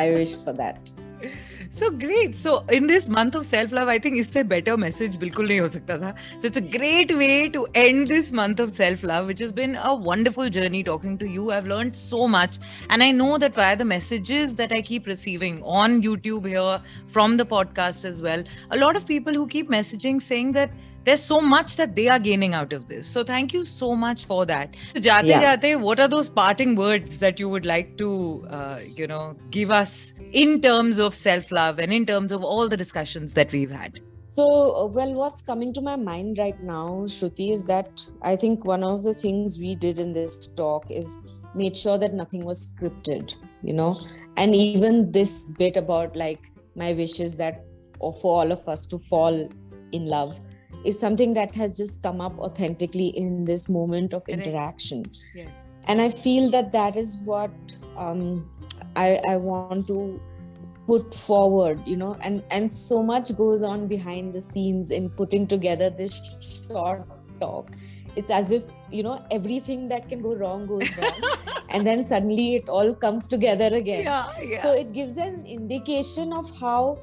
I 0.03 0.09
wish 0.17 0.35
for 0.43 0.53
that. 0.59 0.91
so 1.75 1.89
great. 1.89 2.35
So 2.37 2.65
in 2.69 2.85
this 2.87 3.09
month 3.09 3.35
of 3.35 3.45
self 3.45 3.71
love 3.71 3.87
i 3.87 3.97
think 3.97 4.17
is 4.17 4.35
a 4.35 4.43
better 4.43 4.75
message 4.77 5.17
bilkul 5.23 5.47
nahi 5.51 5.57
ho 5.63 5.69
sakta 5.75 5.97
tha 6.03 6.11
so 6.27 6.49
it's 6.49 6.61
a 6.61 6.65
great 6.75 7.13
way 7.21 7.49
to 7.55 7.65
end 7.83 8.13
this 8.13 8.31
month 8.39 8.63
of 8.65 8.71
self 8.75 9.03
love 9.11 9.31
which 9.31 9.43
has 9.45 9.51
been 9.59 9.75
a 9.91 9.95
wonderful 10.09 10.49
journey 10.57 10.83
talking 10.91 11.17
to 11.23 11.27
you. 11.27 11.51
I've 11.51 11.67
learned 11.73 11.95
so 11.95 12.27
much. 12.37 12.59
And 12.89 13.03
i 13.03 13.11
know 13.11 13.37
that 13.43 13.55
via 13.59 13.75
the 13.81 13.85
messages 13.85 14.55
that 14.61 14.71
i 14.77 14.81
keep 14.81 15.07
receiving 15.07 15.61
on 15.63 16.01
youtube 16.03 16.47
here 16.53 16.81
from 17.17 17.37
the 17.37 17.45
podcast 17.53 18.05
as 18.05 18.21
well 18.21 18.43
a 18.71 18.77
lot 18.77 18.95
of 18.95 19.05
people 19.11 19.33
who 19.33 19.47
keep 19.47 19.69
messaging 19.69 20.21
saying 20.21 20.51
that 20.57 20.71
there's 21.03 21.21
so 21.23 21.41
much 21.41 21.75
that 21.75 21.95
they 21.95 22.07
are 22.07 22.19
gaining 22.19 22.53
out 22.53 22.73
of 22.73 22.87
this. 22.87 23.07
So 23.07 23.23
thank 23.23 23.53
you 23.53 23.65
so 23.65 23.95
much 23.95 24.25
for 24.25 24.45
that. 24.45 24.75
So 24.95 25.01
jate 25.01 25.25
yeah. 25.25 25.55
jate, 25.57 25.79
what 25.79 25.99
are 25.99 26.07
those 26.07 26.29
parting 26.29 26.75
words 26.75 27.17
that 27.19 27.39
you 27.39 27.49
would 27.49 27.65
like 27.65 27.97
to, 27.97 28.47
uh, 28.49 28.79
you 28.85 29.07
know, 29.07 29.35
give 29.49 29.71
us 29.71 30.13
in 30.31 30.61
terms 30.61 30.99
of 30.99 31.15
self 31.15 31.51
love 31.51 31.79
and 31.79 31.93
in 31.93 32.05
terms 32.05 32.31
of 32.31 32.43
all 32.43 32.69
the 32.69 32.77
discussions 32.77 33.33
that 33.33 33.51
we've 33.51 33.71
had? 33.71 33.99
So, 34.29 34.75
uh, 34.75 34.85
well, 34.87 35.13
what's 35.13 35.41
coming 35.41 35.73
to 35.73 35.81
my 35.81 35.95
mind 35.95 36.39
right 36.39 36.59
now, 36.63 37.05
Shruti, 37.05 37.51
is 37.51 37.65
that 37.65 38.07
I 38.21 38.35
think 38.35 38.65
one 38.65 38.83
of 38.83 39.03
the 39.03 39.13
things 39.13 39.59
we 39.59 39.75
did 39.75 39.99
in 39.99 40.13
this 40.13 40.47
talk 40.47 40.89
is 40.89 41.17
made 41.53 41.77
sure 41.77 41.99
that 41.99 42.13
nothing 42.13 42.43
was 42.43 42.69
scripted, 42.69 43.35
you 43.61 43.73
know, 43.73 43.95
and 44.37 44.55
even 44.55 45.11
this 45.11 45.51
bit 45.51 45.77
about 45.77 46.15
like 46.15 46.51
my 46.75 46.93
wishes 46.93 47.37
that 47.37 47.63
for 47.99 48.41
all 48.41 48.51
of 48.51 48.67
us 48.67 48.87
to 48.87 48.97
fall 48.97 49.49
in 49.91 50.05
love 50.07 50.41
is 50.83 50.99
something 50.99 51.33
that 51.33 51.55
has 51.55 51.77
just 51.77 52.01
come 52.03 52.19
up 52.21 52.37
authentically 52.39 53.07
in 53.07 53.45
this 53.45 53.69
moment 53.69 54.13
of 54.13 54.27
interaction 54.27 55.05
Yes. 55.35 55.49
and 55.87 56.01
i 56.01 56.09
feel 56.09 56.49
that 56.51 56.71
that 56.71 56.97
is 56.97 57.17
what 57.25 57.51
um, 57.97 58.49
I, 58.95 59.19
I 59.27 59.37
want 59.37 59.87
to 59.87 60.19
put 60.87 61.13
forward 61.13 61.79
you 61.87 61.95
know 61.95 62.15
and 62.21 62.43
and 62.51 62.71
so 62.71 63.01
much 63.01 63.35
goes 63.37 63.63
on 63.63 63.87
behind 63.87 64.33
the 64.33 64.41
scenes 64.41 64.91
in 64.91 65.09
putting 65.09 65.47
together 65.47 65.89
this 65.89 66.17
short 66.67 67.07
talk 67.39 67.71
it's 68.15 68.29
as 68.29 68.51
if 68.51 68.65
you 68.91 69.03
know 69.03 69.23
everything 69.31 69.87
that 69.89 70.09
can 70.09 70.21
go 70.21 70.35
wrong 70.35 70.67
goes 70.67 70.97
wrong 70.97 71.21
and 71.69 71.87
then 71.87 72.03
suddenly 72.05 72.55
it 72.55 72.67
all 72.69 72.93
comes 72.93 73.27
together 73.27 73.69
again 73.75 74.03
Yeah, 74.03 74.39
yeah. 74.41 74.61
so 74.63 74.73
it 74.73 74.91
gives 74.93 75.17
an 75.17 75.45
indication 75.45 76.33
of 76.33 76.51
how 76.59 76.99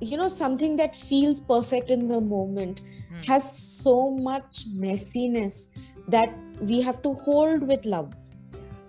you 0.00 0.16
know 0.16 0.28
something 0.28 0.76
that 0.76 0.96
feels 0.96 1.40
perfect 1.40 1.90
in 1.90 2.08
the 2.08 2.20
moment. 2.20 2.80
Mm. 3.22 3.26
has 3.26 3.58
so 3.58 4.10
much 4.10 4.66
messiness 4.74 5.68
that 6.08 6.34
we 6.60 6.80
have 6.80 7.02
to 7.02 7.14
hold 7.14 7.66
with 7.66 7.84
love 7.86 8.12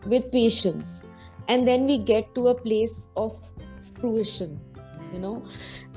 with 0.05 0.31
patience 0.31 1.03
and 1.47 1.67
then 1.67 1.85
we 1.85 1.97
get 1.97 2.33
to 2.35 2.47
a 2.47 2.55
place 2.55 3.09
of 3.15 3.33
fruition 3.99 4.59
you 5.13 5.19
know? 5.19 5.43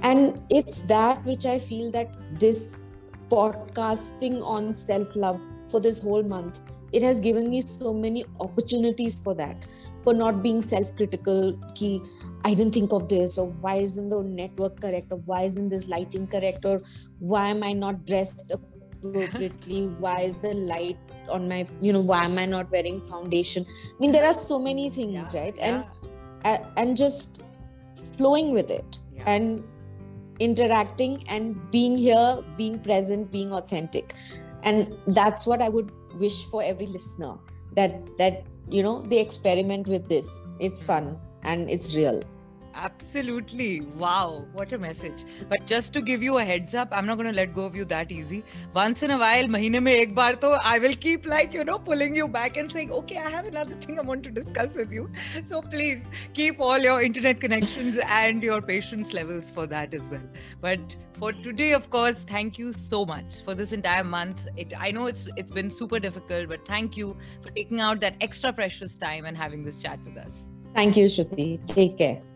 And 0.03 0.43
it's 0.51 0.83
that 0.83 1.25
which 1.25 1.47
i 1.47 1.59
feel 1.59 1.91
that 1.93 2.11
this 2.39 2.83
podcasting 3.31 4.43
on 4.45 4.73
self 4.73 5.17
love 5.17 5.41
for 5.71 5.81
this 5.81 6.01
whole 6.01 6.23
month 6.23 6.61
it 6.93 7.03
has 7.03 7.21
given 7.21 7.51
me 7.51 7.61
so 7.61 7.93
many 7.93 8.25
opportunities 8.41 9.19
for 9.21 9.35
that 9.35 9.67
for 10.07 10.15
not 10.15 10.41
being 10.43 10.63
self 10.71 10.95
critical 10.99 11.41
ki 11.79 11.91
i 12.49 12.55
didn't 12.59 12.77
think 12.79 12.93
of 12.99 13.09
this 13.13 13.37
or 13.43 13.47
why 13.67 13.75
isn't 13.89 14.09
the 14.15 14.23
network 14.41 14.81
correct? 14.81 15.13
or 15.17 15.19
why 15.31 15.43
isn't 15.51 15.69
this 15.77 15.89
lighting 15.89 16.27
correct? 16.35 16.65
or 16.65 16.81
why 17.35 17.45
am 17.55 17.65
i 17.69 17.73
not 17.73 18.07
dressed 18.07 18.53
appropriately? 18.59 19.81
Why 20.05 20.21
is 20.29 20.37
the 20.45 20.53
light 20.69 21.13
on 21.29 21.49
my 21.49 21.59
you 21.81 21.93
know 21.97 22.01
why 22.13 22.23
am 22.29 22.39
i 22.39 22.47
not 22.47 22.71
wearing 22.71 23.01
foundation? 23.11 23.67
I 23.69 24.01
mean 24.01 24.13
there 24.13 24.25
are 24.31 24.33
so 24.33 24.59
many 24.69 24.89
things 24.91 25.35
Yeah, 25.35 25.41
right? 25.41 25.59
and 25.59 25.85
a- 26.45 26.81
and 26.83 26.97
just 26.97 27.43
flowing 28.17 28.53
with 28.53 28.71
it 28.71 28.99
yeah. 29.15 29.25
and 29.35 29.65
interacting 30.49 31.23
and 31.37 31.71
being 31.77 31.97
here 31.99 32.43
being 32.57 32.79
present 32.91 33.33
being 33.39 33.53
authentic. 33.53 34.15
And 34.63 34.95
that's 35.21 35.47
what 35.47 35.63
i 35.63 35.69
would 35.79 35.91
wish 36.27 36.45
for 36.53 36.63
every 36.75 36.87
listener 36.99 37.33
that 37.81 37.99
that 38.19 38.45
you 38.69 38.83
know 38.83 39.03
they 39.03 39.21
experiment 39.21 39.89
with 39.89 40.09
this. 40.09 40.53
It's 40.59 40.85
fun 40.85 41.19
and 41.43 41.71
it's 41.71 41.95
real 41.95 42.23
Absolutely. 42.77 43.81
Wow. 43.81 44.45
What 44.53 44.73
a 44.73 44.79
message. 44.79 45.25
But 45.49 45.67
just 45.67 45.93
to 45.95 46.03
give 46.03 46.23
you 46.23 46.39
a 46.39 46.45
heads 46.45 46.75
up, 46.75 46.89
I'm 46.93 47.07
not 47.07 47.17
going 47.17 47.27
to 47.27 47.35
let 47.35 47.55
go 47.55 47.65
of 47.65 47.75
you 47.75 47.85
that 47.87 48.13
easy. 48.13 48.45
Once 48.75 49.03
in 49.03 49.11
a 49.11 49.19
while, 49.19 49.45
mahine 49.45 49.83
mein 49.83 50.01
ek 50.01 50.15
baar 50.15 50.35
to 50.43 50.51
I 50.73 50.79
will 50.79 50.95
keep 50.95 51.27
like, 51.27 51.55
you 51.55 51.65
know, 51.65 51.79
pulling 51.79 52.15
you 52.15 52.29
back 52.29 52.59
and 52.59 52.71
saying, 52.71 52.93
okay, 52.93 53.17
I 53.17 53.31
have 53.31 53.47
another 53.49 53.75
thing 53.75 53.99
I 53.99 54.03
want 54.03 54.25
to 54.25 54.31
discuss 54.31 54.75
with 54.75 54.93
you. 54.93 55.11
So 55.43 55.63
please 55.63 56.09
keep 56.35 56.61
all 56.61 56.79
your 56.79 57.03
internet 57.03 57.41
connections 57.41 57.99
and 58.19 58.43
your 58.43 58.61
patience 58.61 59.15
levels 59.15 59.51
for 59.51 59.67
that 59.69 59.95
as 59.95 60.11
well. 60.11 60.29
But 60.61 60.97
for 61.15 61.33
today, 61.33 61.73
of 61.73 61.89
course, 61.89 62.25
thank 62.35 62.59
you 62.59 62.73
so 62.73 63.07
much 63.07 63.41
for 63.43 63.55
this 63.55 63.73
entire 63.73 64.05
month. 64.05 64.47
It, 64.57 64.75
I 64.79 64.91
know 64.91 65.07
it's 65.07 65.29
it's 65.37 65.53
been 65.61 65.71
super 65.71 65.99
difficult, 65.99 66.51
but 66.51 66.67
thank 66.67 66.97
you 66.97 67.17
for 67.41 67.51
taking 67.51 67.81
out 67.81 68.01
that 68.01 68.17
extra 68.21 68.53
precious 68.53 68.99
time 68.99 69.25
and 69.25 69.37
having 69.37 69.65
this 69.65 69.83
chat 69.83 69.99
with 70.05 70.19
us. 70.27 70.45
thank 70.77 70.97
you 70.97 71.05
shruti 71.13 71.45
take 71.67 71.97
care 71.99 72.36